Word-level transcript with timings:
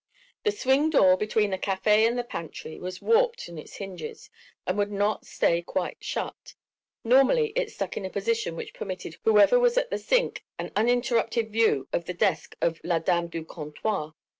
The 0.43 0.51
swing 0.51 0.89
door 0.89 1.15
between 1.15 1.51
the 1.51 1.59
café 1.59 2.07
and 2.07 2.17
the 2.17 2.23
pantry 2.23 2.81
had 2.83 3.01
warped 3.01 3.47
on 3.47 3.59
its 3.59 3.75
hinges 3.75 4.31
and 4.65 4.75
would 4.75 4.91
not 4.91 5.27
stay 5.27 5.61
quite 5.61 6.03
shut. 6.03 6.55
Normally 7.03 7.49
it 7.55 7.71
stuck 7.71 7.97
in 7.97 8.05
a 8.05 8.09
position 8.09 8.55
which 8.55 8.73
permitted 8.73 9.17
whoever 9.23 9.59
was 9.59 9.77
at 9.77 9.91
the 9.91 9.99
zinc 9.99 10.43
an 10.57 10.71
uninterrupted 10.75 11.51
view 11.53 11.87
of 11.93 12.05
the 12.05 12.15
desk 12.15 12.55
of 12.61 12.81
la 12.83 12.97
dame 12.97 13.27
du 13.27 13.45
comptoir. 13.45 14.15